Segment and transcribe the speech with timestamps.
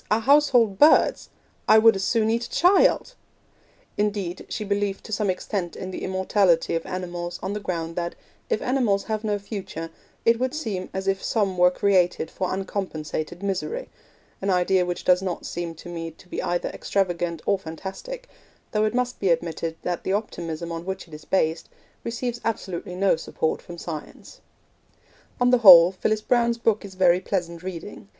[0.09, 1.29] our household birds!
[1.67, 3.13] I would as soon eat a child!'
[3.99, 8.15] Indeed, she believed to some extent in the immortality of animals on the ground that,
[8.49, 9.91] if animals have no future,
[10.25, 13.89] it would seem as if some were created for uncompensated misery
[14.41, 18.27] an idea which does not seem to me to be either extravagant or fantastic,
[18.71, 21.69] though it must be admitted that the optimism on which it is based
[22.03, 24.41] receives absolutely no support from science.
[25.39, 28.07] On the whole, Phyllis Browne's book is very pleasant reading.